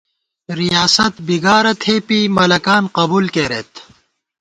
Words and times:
ریاست 0.59 1.13
بیگارَہ 1.27 1.73
تھېپی، 1.81 2.19
ملَکان 2.37 2.83
قبُول 2.97 3.25
کېرېت 3.33 3.71